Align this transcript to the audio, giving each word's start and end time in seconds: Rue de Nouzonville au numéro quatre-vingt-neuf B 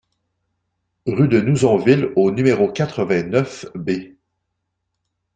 Rue 1.05 1.27
de 1.27 1.41
Nouzonville 1.41 2.09
au 2.15 2.31
numéro 2.31 2.67
quatre-vingt-neuf 2.71 3.67
B 3.75 4.15